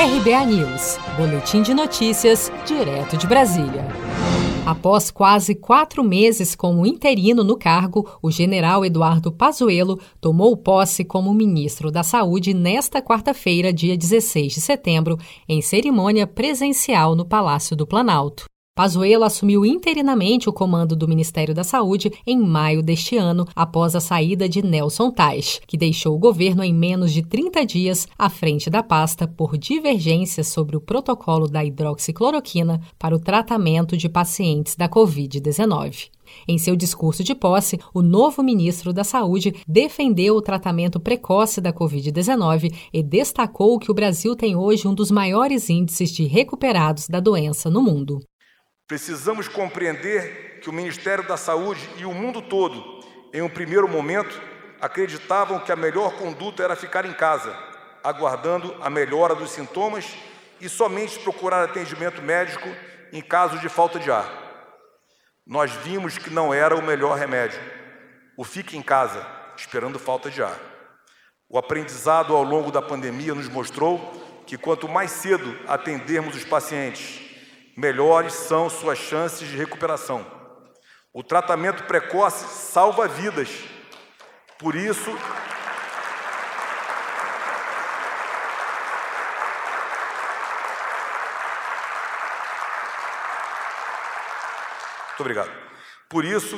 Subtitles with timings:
[0.00, 3.84] RBA News, Boletim de Notícias, direto de Brasília.
[4.64, 11.34] Após quase quatro meses como interino no cargo, o general Eduardo Pazuello tomou posse como
[11.34, 17.84] ministro da Saúde nesta quarta-feira, dia 16 de setembro, em cerimônia presencial no Palácio do
[17.84, 18.47] Planalto.
[18.78, 24.00] Pazuello assumiu interinamente o comando do Ministério da Saúde em maio deste ano, após a
[24.00, 28.70] saída de Nelson Tais, que deixou o governo em menos de 30 dias à frente
[28.70, 34.88] da pasta por divergências sobre o protocolo da hidroxicloroquina para o tratamento de pacientes da
[34.88, 36.10] Covid-19.
[36.46, 41.72] Em seu discurso de posse, o novo ministro da Saúde defendeu o tratamento precoce da
[41.72, 47.18] Covid-19 e destacou que o Brasil tem hoje um dos maiores índices de recuperados da
[47.18, 48.20] doença no mundo.
[48.88, 54.40] Precisamos compreender que o Ministério da Saúde e o mundo todo, em um primeiro momento,
[54.80, 57.54] acreditavam que a melhor conduta era ficar em casa,
[58.02, 60.16] aguardando a melhora dos sintomas
[60.58, 62.66] e somente procurar atendimento médico
[63.12, 64.26] em caso de falta de ar.
[65.46, 67.60] Nós vimos que não era o melhor remédio.
[68.38, 70.58] O fique em casa, esperando falta de ar.
[71.46, 73.98] O aprendizado ao longo da pandemia nos mostrou
[74.46, 77.27] que quanto mais cedo atendermos os pacientes,
[77.78, 80.26] melhores são suas chances de recuperação.
[81.12, 83.48] O tratamento precoce salva vidas.
[84.58, 85.16] Por isso,
[95.10, 95.50] Muito obrigado.
[96.08, 96.56] Por isso,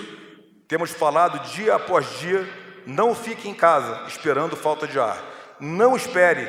[0.68, 2.46] temos falado dia após dia:
[2.86, 5.18] não fique em casa esperando falta de ar.
[5.58, 6.46] Não espere.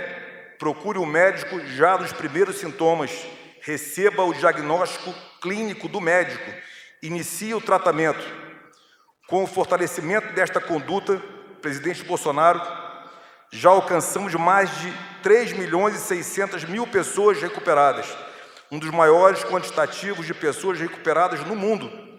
[0.60, 3.12] Procure o um médico já nos primeiros sintomas
[3.62, 6.52] receba o diagnóstico clínico do médico,
[7.02, 8.24] inicie o tratamento.
[9.28, 11.22] Com o fortalecimento desta conduta,
[11.62, 12.62] presidente Bolsonaro,
[13.52, 18.08] já alcançamos mais de 3 milhões e 600 mil pessoas recuperadas,
[18.72, 22.11] um dos maiores quantitativos de pessoas recuperadas no mundo.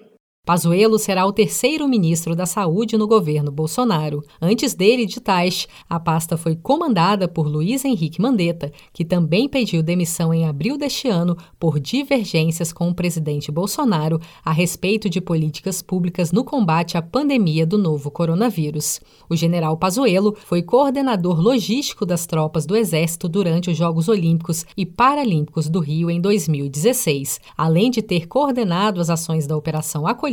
[0.45, 4.25] Pazuello será o terceiro ministro da Saúde no governo Bolsonaro.
[4.41, 9.85] Antes dele, de Tais, a pasta foi comandada por Luiz Henrique Mandetta, que também pediu
[9.85, 15.81] demissão em abril deste ano por divergências com o presidente Bolsonaro a respeito de políticas
[15.81, 19.01] públicas no combate à pandemia do novo coronavírus.
[19.31, 24.85] O general Pazuello foi coordenador logístico das tropas do Exército durante os Jogos Olímpicos e
[24.85, 30.33] Paralímpicos do Rio em 2016, além de ter coordenado as ações da Operação Acolhida